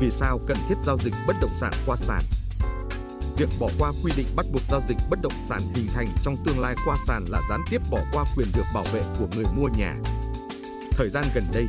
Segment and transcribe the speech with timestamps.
[0.00, 2.22] Vì sao cần thiết giao dịch bất động sản qua sàn?
[3.36, 6.36] Việc bỏ qua quy định bắt buộc giao dịch bất động sản hình thành trong
[6.44, 9.44] tương lai qua sàn là gián tiếp bỏ qua quyền được bảo vệ của người
[9.56, 9.94] mua nhà.
[10.92, 11.66] Thời gian gần đây,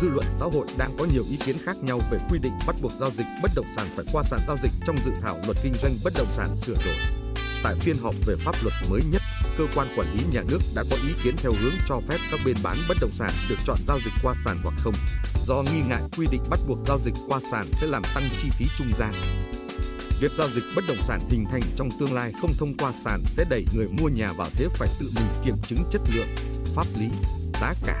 [0.00, 2.76] dư luận xã hội đang có nhiều ý kiến khác nhau về quy định bắt
[2.82, 5.56] buộc giao dịch bất động sản phải qua sàn giao dịch trong dự thảo luật
[5.62, 6.94] kinh doanh bất động sản sửa đổi.
[7.62, 9.22] Tại phiên họp về pháp luật mới nhất,
[9.60, 12.40] cơ quan quản lý nhà nước đã có ý kiến theo hướng cho phép các
[12.44, 14.94] bên bán bất động sản được chọn giao dịch qua sàn hoặc không,
[15.46, 18.48] do nghi ngại quy định bắt buộc giao dịch qua sàn sẽ làm tăng chi
[18.58, 19.12] phí trung gian.
[20.20, 23.22] Việc giao dịch bất động sản hình thành trong tương lai không thông qua sàn
[23.26, 26.28] sẽ đẩy người mua nhà vào thế phải tự mình kiểm chứng chất lượng,
[26.74, 27.08] pháp lý,
[27.60, 28.00] giá cả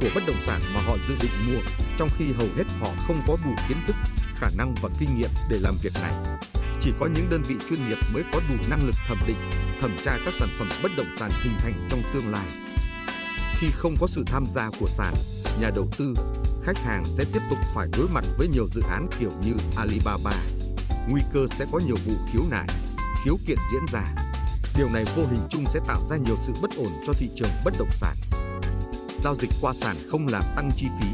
[0.00, 1.60] của bất động sản mà họ dự định mua,
[1.96, 3.96] trong khi hầu hết họ không có đủ kiến thức,
[4.36, 6.12] khả năng và kinh nghiệm để làm việc này.
[6.80, 9.36] Chỉ có những đơn vị chuyên nghiệp mới có đủ năng lực thẩm định,
[9.80, 12.46] thẩm tra các sản phẩm bất động sản hình thành trong tương lai.
[13.58, 15.14] Khi không có sự tham gia của sàn,
[15.60, 16.14] nhà đầu tư,
[16.62, 20.32] khách hàng sẽ tiếp tục phải đối mặt với nhiều dự án kiểu như Alibaba.
[21.08, 22.68] Nguy cơ sẽ có nhiều vụ khiếu nại,
[23.24, 24.04] khiếu kiện diễn ra.
[24.76, 27.50] Điều này vô hình chung sẽ tạo ra nhiều sự bất ổn cho thị trường
[27.64, 28.16] bất động sản.
[29.24, 31.08] Giao dịch qua sàn không làm tăng chi phí.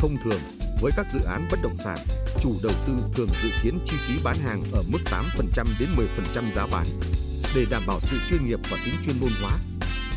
[0.00, 0.40] Thông thường,
[0.80, 1.98] với các dự án bất động sản,
[2.42, 6.54] chủ đầu tư thường dự kiến chi phí bán hàng ở mức 8% đến 10%
[6.54, 6.86] giá bán.
[7.54, 9.52] Để đảm bảo sự chuyên nghiệp và tính chuyên môn hóa,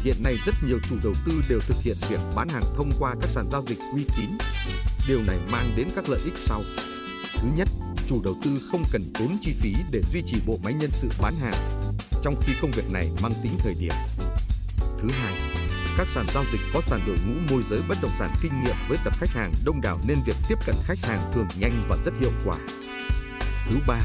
[0.03, 3.15] hiện nay rất nhiều chủ đầu tư đều thực hiện việc bán hàng thông qua
[3.21, 4.29] các sàn giao dịch uy tín.
[5.07, 6.61] Điều này mang đến các lợi ích sau.
[7.35, 7.67] Thứ nhất,
[8.07, 11.09] chủ đầu tư không cần tốn chi phí để duy trì bộ máy nhân sự
[11.21, 11.55] bán hàng,
[12.21, 13.93] trong khi công việc này mang tính thời điểm.
[15.01, 15.33] Thứ hai,
[15.97, 18.75] các sàn giao dịch có sàn đội ngũ môi giới bất động sản kinh nghiệm
[18.87, 21.97] với tập khách hàng đông đảo nên việc tiếp cận khách hàng thường nhanh và
[22.05, 22.55] rất hiệu quả.
[23.69, 23.99] Thứ ba,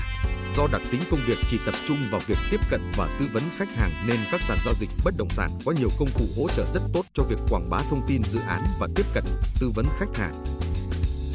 [0.56, 3.42] do đặc tính công việc chỉ tập trung vào việc tiếp cận và tư vấn
[3.56, 6.48] khách hàng nên các sàn giao dịch bất động sản có nhiều công cụ hỗ
[6.48, 9.24] trợ rất tốt cho việc quảng bá thông tin dự án và tiếp cận,
[9.60, 10.44] tư vấn khách hàng.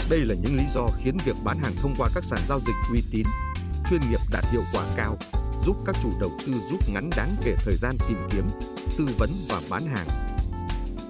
[0.09, 2.75] Đây là những lý do khiến việc bán hàng thông qua các sàn giao dịch
[2.91, 3.25] uy tín,
[3.89, 5.17] chuyên nghiệp đạt hiệu quả cao,
[5.65, 8.47] giúp các chủ đầu tư rút ngắn đáng kể thời gian tìm kiếm,
[8.97, 10.32] tư vấn và bán hàng.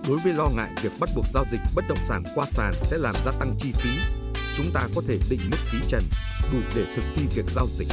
[0.08, 2.97] Đối với lo ngại việc bắt buộc giao dịch bất động sản qua sàn sẽ
[2.97, 3.90] làm gia tăng chi phí,
[4.58, 6.03] chúng ta có thể định mức phí trần
[6.52, 7.88] đủ để thực thi việc giao dịch.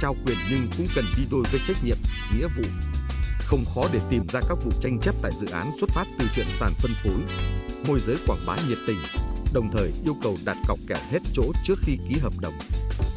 [0.00, 1.96] Trao quyền nhưng cũng cần đi đôi với trách nhiệm,
[2.34, 2.68] nghĩa vụ.
[3.38, 6.26] Không khó để tìm ra các vụ tranh chấp tại dự án xuất phát từ
[6.34, 7.20] chuyện sàn phân phối,
[7.88, 8.98] môi giới quảng bá nhiệt tình,
[9.52, 12.54] đồng thời yêu cầu đặt cọc kèo hết chỗ trước khi ký hợp đồng.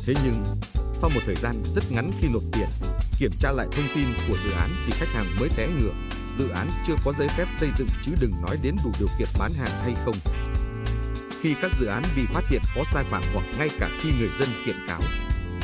[0.06, 0.44] Thế nhưng,
[1.02, 2.68] sau một thời gian rất ngắn khi nộp tiền,
[3.20, 5.94] kiểm tra lại thông tin của dự án thì khách hàng mới té ngựa.
[6.38, 9.28] Dự án chưa có giấy phép xây dựng chứ đừng nói đến đủ điều kiện
[9.40, 10.16] bán hàng hay không.
[11.42, 14.30] Khi các dự án bị phát hiện có sai phạm hoặc ngay cả khi người
[14.40, 15.02] dân kiện cáo,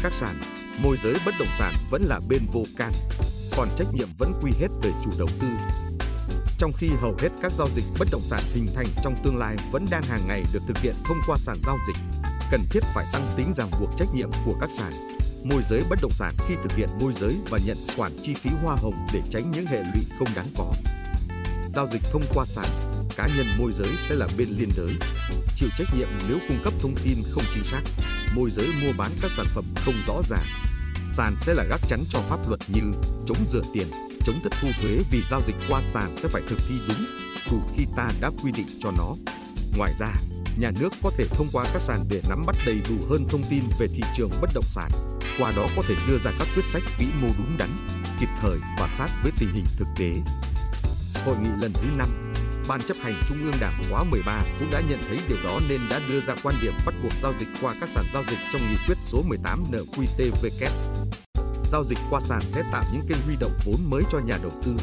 [0.03, 0.41] các sàn,
[0.81, 2.91] môi giới bất động sản vẫn là bên vô can,
[3.57, 5.47] còn trách nhiệm vẫn quy hết về chủ đầu tư.
[6.57, 9.55] Trong khi hầu hết các giao dịch bất động sản hình thành trong tương lai
[9.71, 11.97] vẫn đang hàng ngày được thực hiện thông qua sàn giao dịch,
[12.51, 15.99] cần thiết phải tăng tính ràng buộc trách nhiệm của các sàn môi giới bất
[16.01, 19.21] động sản khi thực hiện môi giới và nhận khoản chi phí hoa hồng để
[19.29, 20.73] tránh những hệ lụy không đáng có.
[21.75, 22.65] Giao dịch thông qua sàn,
[23.15, 24.93] cá nhân môi giới sẽ là bên liên đới,
[25.55, 27.81] chịu trách nhiệm nếu cung cấp thông tin không chính xác,
[28.35, 30.45] môi giới mua bán các sản phẩm không rõ ràng.
[31.17, 32.81] Sàn sẽ là gác chắn cho pháp luật như
[33.27, 33.87] chống rửa tiền,
[34.25, 37.05] chống thất thu thuế vì giao dịch qua sàn sẽ phải thực thi đúng,
[37.51, 39.15] đủ khi ta đã quy định cho nó.
[39.77, 40.13] Ngoài ra,
[40.59, 43.43] nhà nước có thể thông qua các sàn để nắm bắt đầy đủ hơn thông
[43.49, 44.91] tin về thị trường bất động sản,
[45.39, 47.69] qua đó có thể đưa ra các quyết sách vĩ mô đúng đắn,
[48.19, 50.11] kịp thời và sát với tình hình thực tế.
[51.25, 52.07] Hội nghị lần thứ 5,
[52.67, 55.79] Ban chấp hành Trung ương Đảng khóa 13 cũng đã nhận thấy điều đó nên
[55.89, 58.61] đã đưa ra quan điểm bắt buộc giao dịch qua các sàn giao dịch trong
[58.61, 60.67] nghị quyết số 18 NQTVK.
[61.71, 64.51] Giao dịch qua sàn sẽ tạo những kênh huy động vốn mới cho nhà đầu
[64.63, 64.75] tư,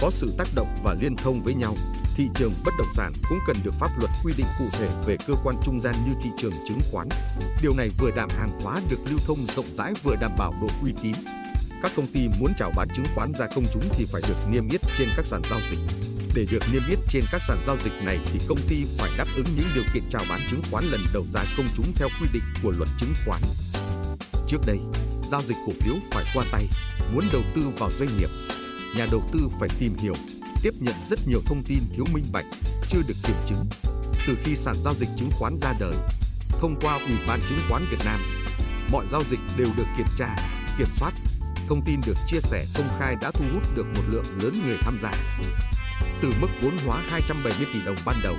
[0.00, 1.74] có sự tác động và liên thông với nhau,
[2.16, 5.16] thị trường bất động sản cũng cần được pháp luật quy định cụ thể về
[5.26, 7.08] cơ quan trung gian như thị trường chứng khoán.
[7.62, 10.68] Điều này vừa đảm hàng hóa được lưu thông rộng rãi vừa đảm bảo độ
[10.82, 11.12] uy tín.
[11.82, 14.68] Các công ty muốn chào bán chứng khoán ra công chúng thì phải được niêm
[14.68, 15.78] yết trên các sàn giao dịch.
[16.34, 19.26] Để được niêm yết trên các sàn giao dịch này thì công ty phải đáp
[19.36, 22.28] ứng những điều kiện chào bán chứng khoán lần đầu ra công chúng theo quy
[22.32, 23.40] định của luật chứng khoán.
[24.48, 24.78] Trước đây,
[25.30, 26.66] giao dịch cổ phiếu phải qua tay,
[27.14, 28.28] muốn đầu tư vào doanh nghiệp,
[28.96, 30.14] nhà đầu tư phải tìm hiểu,
[30.66, 32.44] tiếp nhận rất nhiều thông tin thiếu minh bạch,
[32.88, 33.66] chưa được kiểm chứng.
[34.26, 35.94] Từ khi sàn giao dịch chứng khoán ra đời,
[36.50, 38.20] thông qua Ủy ban chứng khoán Việt Nam,
[38.92, 40.36] mọi giao dịch đều được kiểm tra,
[40.78, 41.12] kiểm soát,
[41.68, 44.78] thông tin được chia sẻ công khai đã thu hút được một lượng lớn người
[44.80, 45.12] tham gia.
[46.22, 48.36] Từ mức vốn hóa 270 tỷ đồng ban đầu,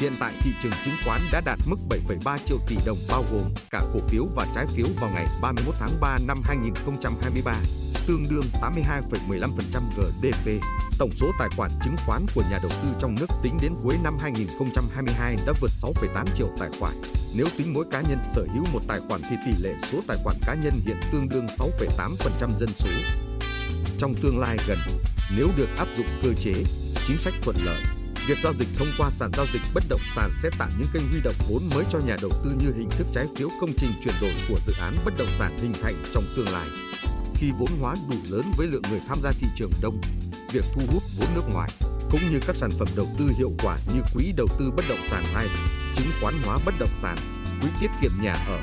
[0.00, 3.54] hiện tại thị trường chứng khoán đã đạt mức 7,3 triệu tỷ đồng bao gồm
[3.70, 7.52] cả cổ phiếu và trái phiếu vào ngày 31 tháng 3 năm 2023
[8.10, 9.48] tương đương 82,15%
[9.96, 10.62] GDP.
[10.98, 13.94] Tổng số tài khoản chứng khoán của nhà đầu tư trong nước tính đến cuối
[14.02, 16.92] năm 2022 đã vượt 6,8 triệu tài khoản.
[17.34, 20.16] Nếu tính mỗi cá nhân sở hữu một tài khoản thì tỷ lệ số tài
[20.24, 22.90] khoản cá nhân hiện tương đương 6,8% dân số.
[23.98, 24.78] Trong tương lai gần,
[25.36, 26.54] nếu được áp dụng cơ chế,
[27.06, 27.82] chính sách thuận lợi,
[28.26, 31.10] việc giao dịch thông qua sàn giao dịch bất động sản sẽ tạo những kênh
[31.10, 33.90] huy động vốn mới cho nhà đầu tư như hình thức trái phiếu công trình
[34.04, 36.89] chuyển đổi của dự án bất động sản hình thành trong tương lai.
[37.40, 40.00] Khi vốn hóa đủ lớn với lượng người tham gia thị trường đông,
[40.52, 41.70] việc thu hút vốn nước ngoài
[42.10, 44.98] cũng như các sản phẩm đầu tư hiệu quả như quỹ đầu tư bất động
[45.08, 45.46] sản hay
[45.96, 47.16] chứng khoán hóa bất động sản,
[47.60, 48.60] quỹ tiết kiệm nhà ở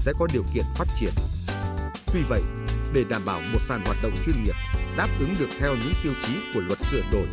[0.00, 1.12] sẽ có điều kiện phát triển.
[2.12, 2.42] Tuy vậy,
[2.92, 4.54] để đảm bảo một sàn hoạt động chuyên nghiệp,
[4.96, 7.26] đáp ứng được theo những tiêu chí của luật sửa đổi,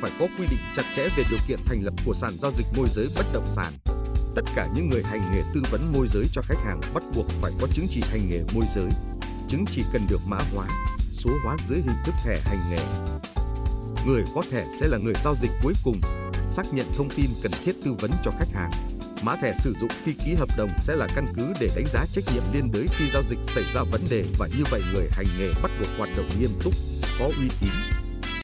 [0.00, 2.66] phải có quy định chặt chẽ về điều kiện thành lập của sàn giao dịch
[2.76, 3.72] môi giới bất động sản.
[4.34, 7.26] Tất cả những người hành nghề tư vấn môi giới cho khách hàng bắt buộc
[7.28, 8.90] phải có chứng chỉ hành nghề môi giới.
[9.48, 10.66] Chứng chỉ cần được mã hóa,
[11.12, 12.82] số hóa dưới hình thức thẻ hành nghề.
[14.06, 16.00] Người có thẻ sẽ là người giao dịch cuối cùng,
[16.50, 18.70] xác nhận thông tin cần thiết tư vấn cho khách hàng.
[19.22, 22.04] Mã thẻ sử dụng khi ký hợp đồng sẽ là căn cứ để đánh giá
[22.12, 25.08] trách nhiệm liên đới khi giao dịch xảy ra vấn đề và như vậy người
[25.10, 26.74] hành nghề bắt buộc hoạt động nghiêm túc,
[27.18, 27.70] có uy tín,